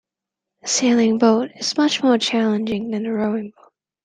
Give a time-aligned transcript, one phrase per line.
[0.63, 3.71] A sailing boat is much more challenging than a rowing boat